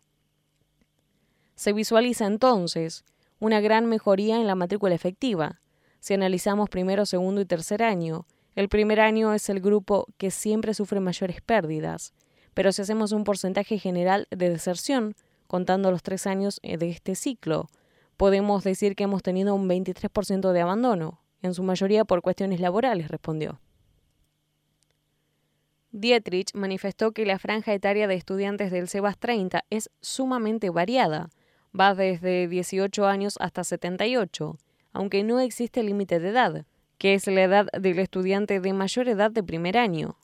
Se 1.55 1.71
visualiza 1.71 2.25
entonces 2.25 3.05
una 3.39 3.61
gran 3.61 3.85
mejoría 3.85 4.37
en 4.37 4.47
la 4.47 4.55
matrícula 4.55 4.95
efectiva. 4.95 5.61
Si 5.99 6.13
analizamos 6.15 6.69
primero, 6.69 7.05
segundo 7.05 7.41
y 7.41 7.45
tercer 7.45 7.83
año, 7.83 8.25
el 8.55 8.69
primer 8.69 8.99
año 8.99 9.33
es 9.33 9.49
el 9.49 9.61
grupo 9.61 10.07
que 10.17 10.31
siempre 10.31 10.73
sufre 10.73 10.99
mayores 10.99 11.41
pérdidas, 11.41 12.13
pero 12.53 12.71
si 12.71 12.81
hacemos 12.81 13.11
un 13.11 13.23
porcentaje 13.23 13.79
general 13.79 14.27
de 14.31 14.49
deserción, 14.49 15.15
contando 15.47 15.91
los 15.91 16.03
tres 16.03 16.27
años 16.27 16.59
eh, 16.61 16.77
de 16.77 16.89
este 16.89 17.15
ciclo, 17.15 17.69
podemos 18.17 18.63
decir 18.63 18.95
que 18.95 19.05
hemos 19.05 19.23
tenido 19.23 19.55
un 19.55 19.67
23% 19.67 20.51
de 20.51 20.61
abandono, 20.61 21.21
en 21.41 21.53
su 21.53 21.63
mayoría 21.63 22.05
por 22.05 22.21
cuestiones 22.21 22.59
laborales, 22.59 23.07
respondió. 23.07 23.59
Dietrich 25.91 26.53
manifestó 26.53 27.13
que 27.13 27.25
la 27.25 27.39
franja 27.39 27.73
etaria 27.73 28.07
de 28.07 28.13
estudiantes 28.13 28.71
del 28.71 28.87
CEBAS 28.87 29.17
30 29.17 29.65
es 29.69 29.89
sumamente 30.01 30.69
variada, 30.69 31.29
va 31.77 31.95
desde 31.95 32.47
18 32.47 33.07
años 33.07 33.35
hasta 33.39 33.63
78, 33.63 34.57
aunque 34.93 35.23
no 35.23 35.39
existe 35.39 35.81
límite 35.81 36.19
de 36.19 36.29
edad, 36.29 36.65
que 36.99 37.15
es 37.15 37.25
la 37.25 37.41
edad 37.41 37.67
del 37.71 37.99
estudiante 37.99 38.59
de 38.59 38.73
mayor 38.73 39.07
edad 39.07 39.31
de 39.31 39.41
primer 39.41 39.77
año, 39.77 40.17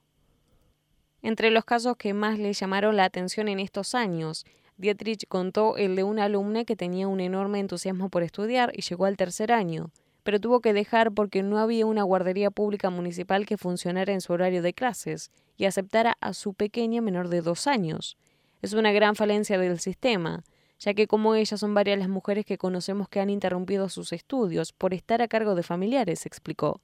entre 1.25 1.49
los 1.49 1.65
casos 1.65 1.97
que 1.97 2.13
más 2.13 2.37
le 2.37 2.53
llamaron 2.53 2.95
la 2.95 3.03
atención 3.03 3.47
en 3.47 3.59
estos 3.59 3.95
años, 3.95 4.45
Dietrich 4.77 5.27
contó 5.27 5.75
el 5.75 5.95
de 5.95 6.03
una 6.03 6.25
alumna 6.25 6.65
que 6.65 6.75
tenía 6.75 7.07
un 7.07 7.19
enorme 7.19 7.59
entusiasmo 7.59 8.09
por 8.09 8.21
estudiar 8.21 8.71
y 8.75 8.83
llegó 8.83 9.05
al 9.05 9.17
tercer 9.17 9.51
año, 9.51 9.89
pero 10.21 10.39
tuvo 10.39 10.59
que 10.59 10.71
dejar 10.71 11.11
porque 11.11 11.41
no 11.41 11.57
había 11.57 11.87
una 11.87 12.03
guardería 12.03 12.51
pública 12.51 12.91
municipal 12.91 13.47
que 13.47 13.57
funcionara 13.57 14.13
en 14.13 14.21
su 14.21 14.33
horario 14.33 14.61
de 14.61 14.75
clases 14.75 15.31
y 15.57 15.65
aceptara 15.65 16.15
a 16.21 16.35
su 16.35 16.53
pequeña 16.53 17.01
menor 17.01 17.29
de 17.29 17.41
dos 17.41 17.65
años. 17.65 18.17
Es 18.61 18.73
una 18.73 18.91
gran 18.91 19.15
falencia 19.15 19.57
del 19.57 19.79
sistema, 19.79 20.43
ya 20.77 20.93
que 20.93 21.07
como 21.07 21.33
ella 21.33 21.57
son 21.57 21.73
varias 21.73 21.97
las 21.97 22.09
mujeres 22.09 22.45
que 22.45 22.59
conocemos 22.59 23.09
que 23.09 23.19
han 23.19 23.31
interrumpido 23.31 23.89
sus 23.89 24.13
estudios 24.13 24.73
por 24.73 24.93
estar 24.93 25.23
a 25.23 25.27
cargo 25.27 25.55
de 25.55 25.63
familiares, 25.63 26.27
explicó. 26.27 26.81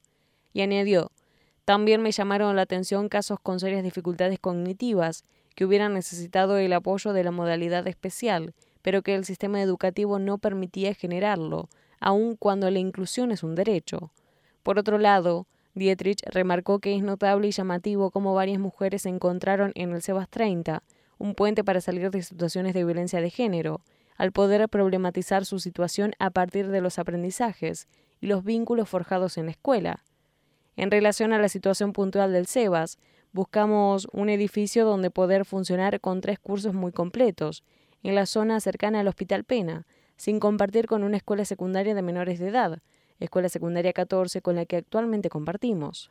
Y 0.52 0.62
añadió, 0.62 1.12
también 1.64 2.02
me 2.02 2.10
llamaron 2.10 2.56
la 2.56 2.62
atención 2.62 3.08
casos 3.08 3.38
con 3.40 3.60
serias 3.60 3.84
dificultades 3.84 4.38
cognitivas 4.40 5.24
que 5.54 5.64
hubieran 5.64 5.94
necesitado 5.94 6.58
el 6.58 6.72
apoyo 6.72 7.12
de 7.12 7.22
la 7.22 7.30
modalidad 7.30 7.86
especial, 7.86 8.54
pero 8.82 9.02
que 9.02 9.14
el 9.14 9.24
sistema 9.24 9.62
educativo 9.62 10.18
no 10.18 10.38
permitía 10.38 10.94
generarlo, 10.94 11.68
aun 12.00 12.36
cuando 12.36 12.68
la 12.70 12.80
inclusión 12.80 13.30
es 13.30 13.42
un 13.44 13.54
derecho. 13.54 14.10
Por 14.62 14.78
otro 14.78 14.98
lado, 14.98 15.46
Dietrich 15.74 16.20
remarcó 16.26 16.80
que 16.80 16.96
es 16.96 17.02
notable 17.02 17.48
y 17.48 17.52
llamativo 17.52 18.10
cómo 18.10 18.34
varias 18.34 18.58
mujeres 18.58 19.06
encontraron 19.06 19.72
en 19.74 19.92
el 19.92 20.02
Sebas 20.02 20.28
30 20.28 20.82
un 21.18 21.34
puente 21.36 21.62
para 21.62 21.80
salir 21.80 22.10
de 22.10 22.22
situaciones 22.22 22.74
de 22.74 22.84
violencia 22.84 23.20
de 23.20 23.30
género, 23.30 23.80
al 24.16 24.32
poder 24.32 24.68
problematizar 24.68 25.46
su 25.46 25.60
situación 25.60 26.14
a 26.18 26.30
partir 26.30 26.68
de 26.68 26.80
los 26.80 26.98
aprendizajes 26.98 27.86
y 28.20 28.26
los 28.26 28.42
vínculos 28.42 28.88
forjados 28.88 29.38
en 29.38 29.46
la 29.46 29.52
escuela. 29.52 30.02
En 30.76 30.90
relación 30.90 31.32
a 31.32 31.38
la 31.38 31.48
situación 31.48 31.92
puntual 31.92 32.32
del 32.32 32.46
SEBAS, 32.46 32.98
buscamos 33.32 34.08
un 34.12 34.28
edificio 34.28 34.84
donde 34.84 35.10
poder 35.10 35.44
funcionar 35.44 36.00
con 36.00 36.20
tres 36.20 36.38
cursos 36.38 36.74
muy 36.74 36.92
completos, 36.92 37.64
en 38.02 38.14
la 38.14 38.26
zona 38.26 38.60
cercana 38.60 39.00
al 39.00 39.08
Hospital 39.08 39.44
Pena, 39.44 39.86
sin 40.16 40.40
compartir 40.40 40.86
con 40.86 41.02
una 41.02 41.16
escuela 41.16 41.44
secundaria 41.44 41.94
de 41.94 42.02
menores 42.02 42.38
de 42.38 42.48
edad, 42.48 42.78
escuela 43.20 43.48
secundaria 43.48 43.92
14 43.92 44.42
con 44.42 44.56
la 44.56 44.66
que 44.66 44.76
actualmente 44.76 45.28
compartimos. 45.28 46.10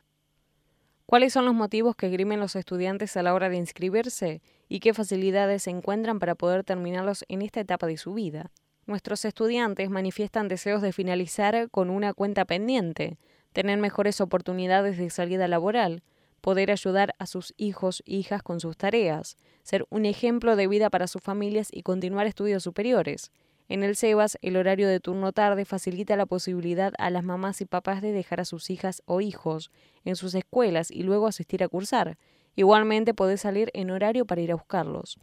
¿Cuáles 1.06 1.32
son 1.32 1.44
los 1.44 1.54
motivos 1.54 1.94
que 1.94 2.08
grimen 2.08 2.40
los 2.40 2.56
estudiantes 2.56 3.16
a 3.16 3.22
la 3.22 3.34
hora 3.34 3.50
de 3.50 3.56
inscribirse 3.56 4.40
y 4.68 4.80
qué 4.80 4.94
facilidades 4.94 5.64
se 5.64 5.70
encuentran 5.70 6.18
para 6.18 6.34
poder 6.34 6.64
terminarlos 6.64 7.24
en 7.28 7.42
esta 7.42 7.60
etapa 7.60 7.86
de 7.86 7.98
su 7.98 8.14
vida? 8.14 8.50
Nuestros 8.86 9.24
estudiantes 9.24 9.90
manifiestan 9.90 10.48
deseos 10.48 10.80
de 10.80 10.92
finalizar 10.92 11.68
con 11.70 11.90
una 11.90 12.14
cuenta 12.14 12.44
pendiente, 12.44 13.18
tener 13.52 13.78
mejores 13.78 14.20
oportunidades 14.20 14.98
de 14.98 15.10
salida 15.10 15.48
laboral, 15.48 16.02
poder 16.40 16.70
ayudar 16.70 17.14
a 17.18 17.26
sus 17.26 17.54
hijos 17.56 18.02
e 18.06 18.16
hijas 18.16 18.42
con 18.42 18.60
sus 18.60 18.76
tareas, 18.76 19.36
ser 19.62 19.86
un 19.90 20.04
ejemplo 20.04 20.56
de 20.56 20.66
vida 20.66 20.90
para 20.90 21.06
sus 21.06 21.22
familias 21.22 21.68
y 21.72 21.82
continuar 21.82 22.26
estudios 22.26 22.62
superiores. 22.62 23.30
En 23.68 23.82
el 23.82 23.96
SEBAS, 23.96 24.36
el 24.42 24.56
horario 24.56 24.88
de 24.88 25.00
turno 25.00 25.32
tarde 25.32 25.64
facilita 25.64 26.16
la 26.16 26.26
posibilidad 26.26 26.92
a 26.98 27.10
las 27.10 27.24
mamás 27.24 27.60
y 27.60 27.64
papás 27.64 28.02
de 28.02 28.12
dejar 28.12 28.40
a 28.40 28.44
sus 28.44 28.68
hijas 28.70 29.02
o 29.06 29.20
hijos 29.20 29.70
en 30.04 30.16
sus 30.16 30.34
escuelas 30.34 30.90
y 30.90 31.04
luego 31.04 31.26
asistir 31.26 31.62
a 31.62 31.68
cursar. 31.68 32.18
Igualmente 32.54 33.14
podés 33.14 33.40
salir 33.40 33.70
en 33.72 33.90
horario 33.90 34.26
para 34.26 34.40
ir 34.40 34.52
a 34.52 34.56
buscarlos. 34.56 35.18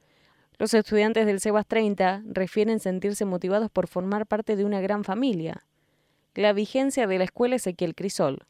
Los 0.58 0.74
estudiantes 0.74 1.26
del 1.26 1.40
SEBAS 1.40 1.68
30 1.68 2.24
refieren 2.26 2.80
sentirse 2.80 3.24
motivados 3.26 3.70
por 3.70 3.88
formar 3.88 4.26
parte 4.26 4.56
de 4.56 4.66
una 4.66 4.82
gran 4.82 5.04
familia. 5.04 5.64
La 6.36 6.54
vigencia 6.54 7.08
de 7.08 7.18
la 7.18 7.24
escuela 7.24 7.56
Ezequiel 7.56 7.96
Crisol. 7.96 8.46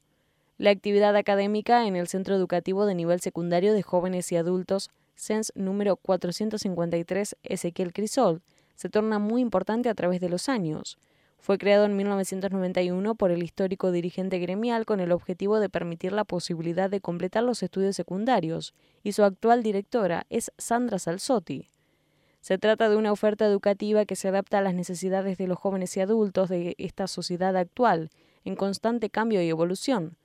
La 0.58 0.70
actividad 0.70 1.16
académica 1.16 1.88
en 1.88 1.96
el 1.96 2.10
Centro 2.10 2.36
Educativo 2.36 2.86
de 2.86 2.94
Nivel 2.94 3.22
Secundario 3.22 3.74
de 3.74 3.84
Jóvenes 3.84 4.30
y 4.34 4.36
Adultos, 4.36 4.90
CENS 5.16 5.54
número 5.56 5.96
453 5.96 7.38
Ezequiel 7.42 7.94
Crisol, 7.94 8.42
se 8.76 8.90
torna 8.90 9.18
muy 9.18 9.42
importante 9.42 9.88
a 9.88 9.94
través 9.94 10.20
de 10.20 10.28
los 10.28 10.50
años. 10.50 10.98
Fue 11.40 11.58
creado 11.58 11.86
en 11.86 11.96
1991 11.96 13.16
por 13.16 13.32
el 13.32 13.44
histórico 13.44 13.94
dirigente 13.94 14.40
gremial 14.40 14.86
con 14.86 15.00
el 15.00 15.14
objetivo 15.14 15.62
de 15.62 15.70
permitir 15.70 16.12
la 16.12 16.26
posibilidad 16.26 16.90
de 16.90 17.00
completar 17.00 17.44
los 17.44 17.64
estudios 17.64 17.96
secundarios, 17.96 18.74
y 19.04 19.14
su 19.14 19.24
actual 19.24 19.64
directora 19.64 20.26
es 20.30 20.52
Sandra 20.58 21.00
Salzotti. 21.00 21.70
Se 22.42 22.58
trata 22.58 22.90
de 22.90 22.96
una 22.96 23.12
oferta 23.12 23.46
educativa 23.46 24.06
que 24.06 24.16
se 24.16 24.30
adapta 24.30 24.60
a 24.60 24.62
las 24.62 24.74
necesidades 24.74 25.38
de 25.38 25.48
los 25.48 25.58
jóvenes 25.58 25.96
y 25.98 26.00
adultos 26.00 26.50
de 26.50 26.76
esta 26.78 27.08
sociedad 27.08 27.56
actual, 27.58 28.10
en 28.46 28.56
constante 28.56 29.10
cambio 29.10 29.42
y 29.42 29.50
evolución. 29.50 30.16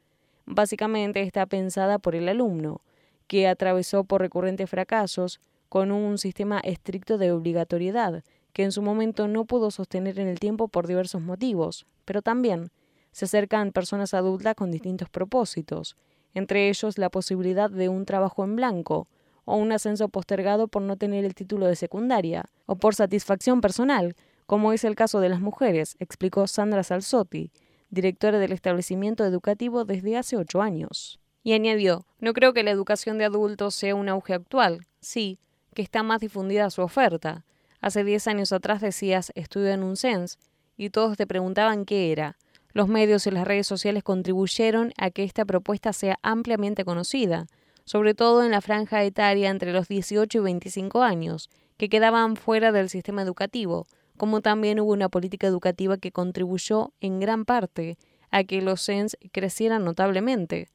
Básicamente 0.47 1.23
está 1.23 1.47
pensada 1.47 1.99
por 1.99 2.15
el 2.15 2.29
alumno, 2.29 2.83
que 3.27 3.49
atravesó 3.49 4.05
por 4.05 4.21
recurrentes 4.21 4.71
fracasos, 4.71 5.41
con 5.69 5.91
un 5.91 6.19
sistema 6.19 6.61
estricto 6.61 7.19
de 7.19 7.33
obligatoriedad, 7.33 8.23
que 8.53 8.63
en 8.63 8.71
su 8.71 8.81
momento 8.81 9.27
no 9.27 9.45
pudo 9.45 9.73
sostener 9.73 10.21
en 10.21 10.29
el 10.29 10.39
tiempo 10.39 10.69
por 10.69 10.87
diversos 10.87 11.21
motivos, 11.21 11.87
pero 12.05 12.23
también 12.23 12.71
se 13.11 13.25
acercan 13.25 13.73
personas 13.73 14.15
adultas 14.15 14.55
con 14.55 14.71
distintos 14.71 15.09
propósitos, 15.09 15.97
entre 16.35 16.69
ellos 16.69 16.99
la 16.99 17.11
posibilidad 17.11 17.71
de 17.71 17.89
un 17.89 18.05
trabajo 18.05 18.45
en 18.45 18.55
blanco, 18.55 19.09
o 19.45 19.57
un 19.57 19.73
ascenso 19.73 20.09
postergado 20.09 20.69
por 20.69 20.83
no 20.83 20.97
tener 20.97 21.25
el 21.25 21.35
título 21.35 21.67
de 21.67 21.77
secundaria, 21.77 22.45
o 22.67 22.77
por 22.77 22.95
satisfacción 22.95 23.61
personal, 23.61 24.17
como 24.47 24.73
es 24.73 24.85
el 24.85 24.95
caso 24.95 25.21
de 25.21 25.29
las 25.29 25.41
mujeres, 25.41 25.97
explicó 25.99 26.47
Sandra 26.47 26.83
Salzotti, 26.83 27.51
directora 27.91 28.39
del 28.39 28.53
establecimiento 28.53 29.25
educativo 29.25 29.85
desde 29.85 30.17
hace 30.17 30.37
ocho 30.37 30.63
años. 30.63 31.21
Y 31.43 31.53
añadió, 31.53 32.07
no 32.21 32.33
creo 32.33 32.53
que 32.53 32.63
la 32.63 32.71
educación 32.71 33.19
de 33.19 33.25
adultos 33.25 33.75
sea 33.75 33.95
un 33.95 34.09
auge 34.09 34.35
actual, 34.35 34.87
sí, 35.01 35.39
que 35.75 35.83
está 35.83 36.03
más 36.03 36.21
difundida 36.21 36.71
su 36.71 36.83
oferta, 36.83 37.45
Hace 37.85 38.03
10 38.03 38.29
años 38.29 38.53
atrás 38.53 38.81
decías 38.81 39.31
estudio 39.35 39.69
en 39.69 39.83
un 39.83 39.99
CENS 39.99 40.39
y 40.79 40.89
todos 40.89 41.19
te 41.19 41.27
preguntaban 41.27 41.85
qué 41.85 42.13
era. 42.13 42.39
Los 42.73 42.89
medios 42.89 43.27
y 43.27 43.31
las 43.31 43.47
redes 43.47 43.67
sociales 43.67 44.03
contribuyeron 44.03 44.95
a 44.97 45.11
que 45.11 45.23
esta 45.23 45.45
propuesta 45.45 45.93
sea 45.93 46.19
ampliamente 46.23 46.87
conocida, 46.87 47.47
sobre 47.85 48.15
todo 48.15 48.45
en 48.45 48.51
la 48.51 48.61
franja 48.61 49.03
etaria 49.05 49.51
entre 49.51 49.73
los 49.73 49.89
18 49.89 50.39
y 50.39 50.41
25 50.41 51.03
años, 51.03 51.51
que 51.77 51.89
quedaban 51.89 52.37
fuera 52.37 52.73
del 52.73 52.89
sistema 52.89 53.23
educativo, 53.23 53.87
como 54.17 54.41
también 54.41 54.81
hubo 54.81 54.93
una 54.93 55.09
política 55.09 55.47
educativa 55.47 55.99
que 55.99 56.13
contribuyó 56.13 56.93
en 57.01 57.21
gran 57.21 57.45
parte 57.45 57.99
a 58.31 58.45
que 58.45 58.63
los 58.63 58.85
CENS 58.85 59.17
crecieran 59.33 59.85
notablemente. 59.85 60.69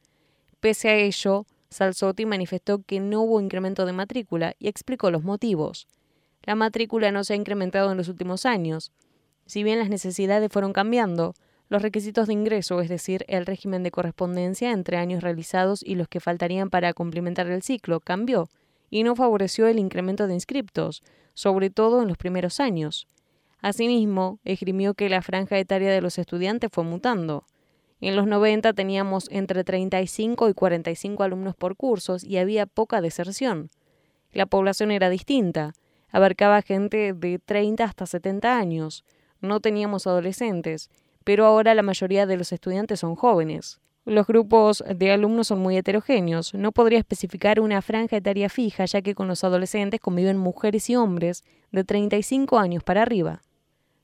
Pese 0.60 0.88
a 0.88 0.94
ello, 0.96 1.46
Salzotti 1.70 2.26
manifestó 2.26 2.82
que 2.82 3.00
no 3.00 3.22
hubo 3.22 3.40
incremento 3.40 3.86
de 3.86 3.92
matrícula 3.92 4.54
y 4.58 4.68
explicó 4.68 5.10
los 5.10 5.24
motivos 5.24 5.86
la 6.42 6.54
matrícula 6.54 7.12
no 7.12 7.24
se 7.24 7.34
ha 7.34 7.36
incrementado 7.36 7.90
en 7.90 7.98
los 7.98 8.08
últimos 8.08 8.46
años. 8.46 8.92
Si 9.46 9.62
bien 9.62 9.78
las 9.78 9.88
necesidades 9.88 10.50
fueron 10.50 10.72
cambiando, 10.72 11.34
los 11.70 11.82
requisitos 11.82 12.26
de 12.26 12.32
ingreso, 12.32 12.80
es 12.80 12.88
decir, 12.88 13.24
el 13.28 13.46
régimen 13.46 13.84
de 13.84 13.92
correspondencia 13.92 14.72
entre 14.72 14.96
años 14.96 15.22
realizados 15.22 15.84
y 15.84 15.94
los 15.94 16.08
que 16.08 16.18
faltarían 16.18 16.68
para 16.68 16.92
complementar 16.92 17.46
el 17.46 17.62
ciclo, 17.62 18.00
cambió 18.00 18.50
y 18.90 19.04
no 19.04 19.14
favoreció 19.14 19.68
el 19.68 19.78
incremento 19.78 20.26
de 20.26 20.34
inscriptos, 20.34 21.04
sobre 21.32 21.70
todo 21.70 22.02
en 22.02 22.08
los 22.08 22.18
primeros 22.18 22.58
años. 22.58 23.06
Asimismo, 23.60 24.40
esgrimió 24.44 24.94
que 24.94 25.08
la 25.08 25.22
franja 25.22 25.60
etaria 25.60 25.92
de 25.92 26.00
los 26.00 26.18
estudiantes 26.18 26.70
fue 26.72 26.82
mutando. 26.82 27.44
En 28.00 28.16
los 28.16 28.26
90 28.26 28.72
teníamos 28.72 29.28
entre 29.30 29.62
35 29.62 30.48
y 30.48 30.54
45 30.54 31.22
alumnos 31.22 31.54
por 31.54 31.76
cursos 31.76 32.24
y 32.24 32.38
había 32.38 32.66
poca 32.66 33.00
deserción. 33.00 33.70
La 34.32 34.46
población 34.46 34.90
era 34.90 35.08
distinta, 35.08 35.74
abarcaba 36.10 36.62
gente 36.62 37.12
de 37.12 37.38
30 37.38 37.84
hasta 37.84 38.06
70 38.06 38.58
años. 38.58 39.04
No 39.40 39.60
teníamos 39.60 40.08
adolescentes, 40.08 40.90
pero 41.24 41.46
ahora 41.46 41.74
la 41.74 41.82
mayoría 41.82 42.26
de 42.26 42.36
los 42.36 42.52
estudiantes 42.52 43.00
son 43.00 43.14
jóvenes. 43.14 43.80
Los 44.06 44.26
grupos 44.26 44.82
de 44.88 45.12
alumnos 45.12 45.48
son 45.48 45.60
muy 45.60 45.76
heterogéneos. 45.76 46.54
No 46.54 46.72
podría 46.72 46.98
especificar 46.98 47.60
una 47.60 47.82
franja 47.82 48.16
etaria 48.16 48.48
fija, 48.48 48.86
ya 48.86 49.02
que 49.02 49.14
con 49.14 49.28
los 49.28 49.44
adolescentes 49.44 50.00
conviven 50.00 50.38
mujeres 50.38 50.88
y 50.88 50.96
hombres 50.96 51.44
de 51.70 51.84
35 51.84 52.58
años 52.58 52.82
para 52.82 53.02
arriba. 53.02 53.42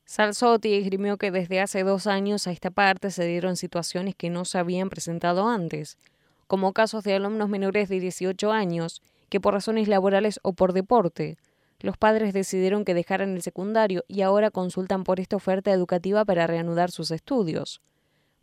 Salzotti 0.04 0.74
esgrimió 0.74 1.16
que 1.16 1.30
desde 1.32 1.60
hace 1.60 1.82
dos 1.82 2.06
años 2.06 2.46
a 2.46 2.52
esta 2.52 2.70
parte 2.70 3.10
se 3.10 3.26
dieron 3.26 3.56
situaciones 3.56 4.14
que 4.14 4.30
no 4.30 4.44
se 4.44 4.58
habían 4.58 4.90
presentado 4.90 5.48
antes, 5.48 5.98
como 6.46 6.72
casos 6.72 7.02
de 7.02 7.14
alumnos 7.14 7.48
menores 7.48 7.88
de 7.88 7.98
18 7.98 8.52
años 8.52 9.02
que 9.28 9.40
por 9.40 9.54
razones 9.54 9.88
laborales 9.88 10.38
o 10.42 10.52
por 10.52 10.72
deporte 10.72 11.38
los 11.80 11.96
padres 11.96 12.32
decidieron 12.32 12.84
que 12.84 12.94
dejaran 12.94 13.34
el 13.34 13.42
secundario 13.42 14.04
y 14.08 14.22
ahora 14.22 14.50
consultan 14.50 15.04
por 15.04 15.20
esta 15.20 15.36
oferta 15.36 15.72
educativa 15.72 16.24
para 16.24 16.46
reanudar 16.46 16.90
sus 16.90 17.10
estudios. 17.10 17.80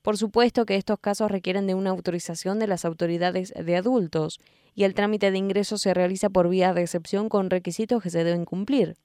Por 0.01 0.17
supuesto 0.17 0.65
que 0.65 0.75
estos 0.75 0.99
casos 0.99 1.31
requieren 1.31 1.65
de 1.65 1.75
una 1.75 1.89
autorización 1.89 2.59
de 2.59 2.67
las 2.67 2.83
autoridades 2.83 3.53
de 3.53 3.75
adultos 3.77 4.39
y 4.75 4.83
el 4.83 4.93
trámite 4.93 5.31
de 5.31 5.37
ingreso 5.37 5.77
se 5.77 5.93
realiza 5.93 6.29
por 6.29 6.49
vía 6.49 6.73
de 6.73 6.81
excepción 6.81 7.29
con 7.29 7.49
requisitos 7.49 8.03
que 8.03 8.09
se 8.09 8.23
deben 8.23 8.45
cumplir. 8.45 8.97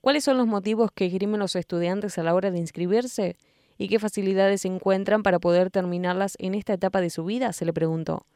¿Cuáles 0.00 0.24
son 0.24 0.36
los 0.36 0.46
motivos 0.46 0.90
que 0.92 1.06
esgrimen 1.06 1.40
los 1.40 1.56
estudiantes 1.56 2.18
a 2.18 2.22
la 2.22 2.34
hora 2.34 2.50
de 2.50 2.58
inscribirse? 2.58 3.36
¿Y 3.76 3.88
qué 3.88 3.98
facilidades 3.98 4.64
encuentran 4.64 5.22
para 5.22 5.40
poder 5.40 5.70
terminarlas 5.70 6.36
en 6.38 6.54
esta 6.54 6.74
etapa 6.74 7.00
de 7.00 7.10
su 7.10 7.24
vida? 7.24 7.52
se 7.52 7.64
le 7.64 7.72
preguntó. 7.72 8.26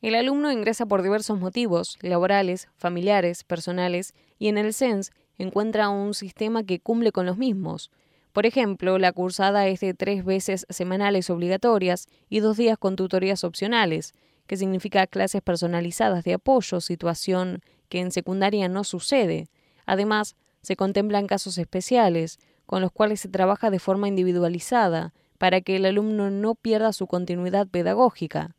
El 0.00 0.14
alumno 0.14 0.52
ingresa 0.52 0.86
por 0.86 1.02
diversos 1.02 1.40
motivos, 1.40 1.98
laborales, 2.02 2.68
familiares, 2.76 3.42
personales, 3.42 4.14
y 4.38 4.46
en 4.46 4.56
el 4.56 4.72
CENS 4.72 5.10
encuentra 5.38 5.88
un 5.88 6.14
sistema 6.14 6.62
que 6.62 6.78
cumple 6.78 7.10
con 7.10 7.26
los 7.26 7.36
mismos. 7.36 7.90
Por 8.32 8.46
ejemplo, 8.46 8.98
la 8.98 9.10
cursada 9.10 9.66
es 9.66 9.80
de 9.80 9.94
tres 9.94 10.24
veces 10.24 10.66
semanales 10.68 11.30
obligatorias 11.30 12.06
y 12.28 12.38
dos 12.38 12.56
días 12.56 12.78
con 12.78 12.94
tutorías 12.94 13.42
opcionales, 13.42 14.14
que 14.46 14.56
significa 14.56 15.08
clases 15.08 15.42
personalizadas 15.42 16.22
de 16.22 16.34
apoyo, 16.34 16.80
situación 16.80 17.60
que 17.88 17.98
en 17.98 18.12
secundaria 18.12 18.68
no 18.68 18.84
sucede. 18.84 19.48
Además, 19.84 20.36
se 20.62 20.76
contemplan 20.76 21.26
casos 21.26 21.58
especiales, 21.58 22.38
con 22.66 22.82
los 22.82 22.92
cuales 22.92 23.18
se 23.18 23.28
trabaja 23.28 23.68
de 23.70 23.80
forma 23.80 24.06
individualizada, 24.06 25.12
para 25.38 25.60
que 25.60 25.74
el 25.74 25.86
alumno 25.86 26.30
no 26.30 26.54
pierda 26.54 26.92
su 26.92 27.08
continuidad 27.08 27.66
pedagógica. 27.66 28.54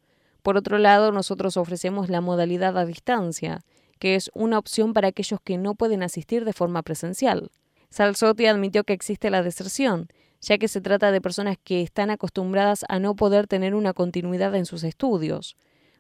Por 0.50 0.58
otro 0.58 0.80
lado, 0.80 1.12
nosotros 1.12 1.58
ofrecemos 1.58 2.10
la 2.10 2.22
modalidad 2.22 2.76
a 2.76 2.84
distancia, 2.88 3.62
que 4.00 4.16
es 4.16 4.32
una 4.34 4.58
opción 4.58 4.94
para 4.94 5.10
aquellos 5.10 5.40
que 5.40 5.60
no 5.60 5.76
pueden 5.76 6.02
asistir 6.02 6.44
de 6.44 6.54
forma 6.54 6.82
presencial. 6.82 7.52
Salzotti 7.92 8.48
admitió 8.48 8.84
que 8.84 8.94
existe 8.94 9.30
la 9.30 9.44
deserción, 9.44 10.08
ya 10.42 10.58
que 10.58 10.68
se 10.68 10.82
trata 10.82 11.12
de 11.12 11.22
personas 11.22 11.58
que 11.64 11.84
están 11.84 12.10
acostumbradas 12.10 12.84
a 12.90 12.98
no 12.98 13.16
poder 13.16 13.46
tener 13.46 13.76
una 13.76 13.94
continuidad 13.94 14.56
en 14.56 14.66
sus 14.66 14.84
estudios. 14.84 15.56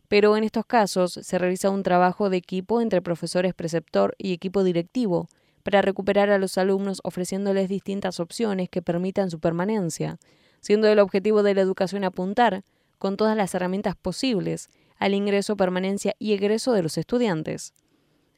Pero 0.07 0.35
en 0.35 0.43
estos 0.43 0.65
casos 0.65 1.19
se 1.21 1.37
realiza 1.37 1.69
un 1.69 1.83
trabajo 1.83 2.31
de 2.31 2.37
equipo 2.37 2.81
entre 2.81 3.03
profesores 3.03 3.53
preceptor 3.53 4.15
y 4.17 4.33
equipo 4.33 4.63
directivo 4.63 5.27
para 5.61 5.83
recuperar 5.83 6.31
a 6.31 6.39
los 6.39 6.57
alumnos 6.57 7.01
ofreciéndoles 7.03 7.69
distintas 7.69 8.19
opciones 8.19 8.67
que 8.67 8.81
permitan 8.81 9.29
su 9.29 9.39
permanencia, 9.39 10.17
siendo 10.59 10.87
el 10.87 10.97
objetivo 10.97 11.43
de 11.43 11.53
la 11.53 11.61
educación 11.61 12.03
apuntar 12.03 12.63
con 12.99 13.17
todas 13.17 13.35
las 13.35 13.55
herramientas 13.55 13.95
posibles 13.95 14.69
al 14.97 15.13
ingreso, 15.13 15.55
permanencia 15.55 16.13
y 16.19 16.33
egreso 16.33 16.73
de 16.73 16.83
los 16.83 16.97
estudiantes. 16.97 17.73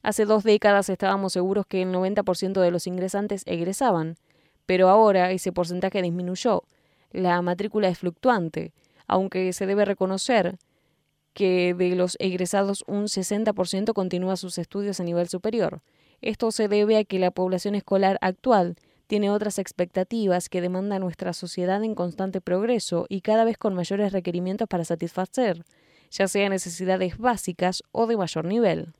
Hace 0.03 0.25
dos 0.25 0.43
décadas 0.43 0.89
estábamos 0.89 1.33
seguros 1.33 1.65
que 1.67 1.81
el 1.81 1.89
90% 1.89 2.61
de 2.61 2.71
los 2.71 2.87
ingresantes 2.87 3.43
egresaban, 3.45 4.15
pero 4.65 4.87
ahora 4.87 5.31
ese 5.31 5.51
porcentaje 5.51 6.01
disminuyó, 6.01 6.63
la 7.11 7.41
matrícula 7.41 7.89
es 7.89 7.99
fluctuante, 7.99 8.73
aunque 9.07 9.51
se 9.53 9.65
debe 9.65 9.83
reconocer 9.83 10.57
que 11.33 11.73
de 11.73 11.95
los 11.95 12.17
egresados 12.19 12.83
un 12.87 13.05
60% 13.05 13.93
continúa 13.93 14.37
sus 14.37 14.57
estudios 14.57 14.99
a 14.99 15.03
nivel 15.03 15.27
superior. 15.27 15.81
Esto 16.21 16.51
se 16.51 16.67
debe 16.67 16.97
a 16.97 17.03
que 17.03 17.19
la 17.19 17.31
población 17.31 17.75
escolar 17.75 18.17
actual 18.21 18.75
tiene 19.11 19.29
otras 19.29 19.59
expectativas 19.59 20.47
que 20.47 20.61
demanda 20.61 20.97
nuestra 20.97 21.33
sociedad 21.33 21.83
en 21.83 21.95
constante 21.95 22.39
progreso 22.39 23.07
y 23.09 23.19
cada 23.19 23.43
vez 23.43 23.57
con 23.57 23.73
mayores 23.73 24.13
requerimientos 24.13 24.69
para 24.69 24.85
satisfacer, 24.85 25.65
ya 26.11 26.29
sea 26.29 26.47
necesidades 26.47 27.17
básicas 27.17 27.83
o 27.91 28.07
de 28.07 28.15
mayor 28.15 28.45
nivel. 28.45 28.93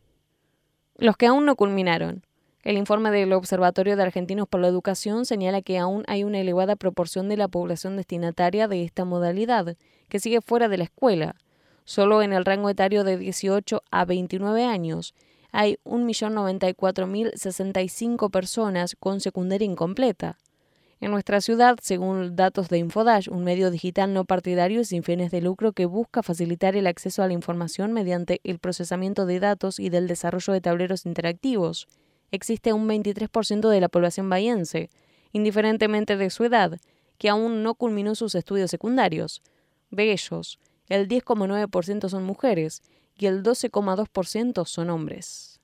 Los 0.98 1.16
que 1.16 1.28
aún 1.28 1.46
no 1.46 1.56
culminaron. 1.56 2.26
El 2.62 2.78
informe 2.78 3.10
del 3.10 3.32
Observatorio 3.32 3.96
de 3.96 4.04
Argentinos 4.04 4.50
por 4.50 4.60
la 4.60 4.68
Educación 4.68 5.26
señala 5.26 5.62
que 5.62 5.78
aún 5.78 6.04
hay 6.08 6.26
una 6.26 6.42
elevada 6.42 6.76
proporción 6.76 7.30
de 7.30 7.38
la 7.38 7.48
población 7.48 7.96
destinataria 7.96 8.68
de 8.68 8.84
esta 8.84 9.06
modalidad, 9.06 9.78
que 10.10 10.20
sigue 10.20 10.42
fuera 10.42 10.68
de 10.68 10.78
la 10.78 10.84
escuela. 10.84 11.36
Solo 11.86 12.22
en 12.22 12.34
el 12.34 12.44
rango 12.44 12.70
etario 12.70 13.06
de 13.06 13.16
18 13.16 13.82
a 13.90 14.04
29 14.04 14.66
años 14.66 15.14
hay 15.52 15.78
1.094.065 15.84 18.32
personas 18.32 18.96
con 19.00 19.20
secundaria 19.20 19.66
incompleta. 19.66 20.38
En 21.02 21.12
nuestra 21.12 21.42
ciudad, 21.42 21.78
según 21.82 22.36
datos 22.36 22.70
de 22.70 22.78
Infodash, 22.78 23.28
un 23.30 23.44
medio 23.44 23.72
digital 23.72 24.14
no 24.14 24.24
partidario 24.24 24.82
y 24.82 24.86
sin 24.86 25.02
fines 25.02 25.32
de 25.32 25.42
lucro 25.42 25.74
que 25.74 25.88
busca 25.88 26.22
facilitar 26.22 26.76
el 26.76 26.86
acceso 26.86 27.24
a 27.24 27.28
la 27.28 27.34
información 27.34 27.92
mediante 27.92 28.40
el 28.44 28.60
procesamiento 28.60 29.26
de 29.26 29.40
datos 29.40 29.80
y 29.80 29.90
del 29.90 30.08
desarrollo 30.08 30.54
de 30.54 30.62
tableros 30.62 31.08
interactivos, 31.08 31.88
existe 32.30 32.72
un 32.72 32.88
23% 32.88 33.68
de 33.68 33.82
la 33.82 33.90
población 33.90 34.30
bahiense, 34.30 34.92
indiferentemente 35.32 36.18
de 36.18 36.30
su 36.30 36.44
edad, 36.44 36.80
que 37.18 37.30
aún 37.30 37.64
no 37.64 37.74
culminó 37.74 38.14
sus 38.14 38.36
estudios 38.36 38.70
secundarios. 38.70 39.42
De 39.90 40.12
ellos, 40.12 40.60
el 40.88 41.08
10,9% 41.08 42.10
son 42.10 42.24
mujeres 42.24 42.84
y 43.22 43.28
el 43.28 43.44
12,2% 43.44 44.66
son 44.66 44.90
hombres. 44.90 45.61